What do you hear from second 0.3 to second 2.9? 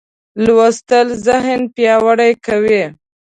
لوستل ذهن پیاوړی کوي.